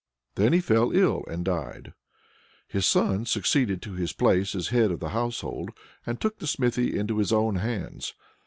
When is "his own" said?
7.19-7.57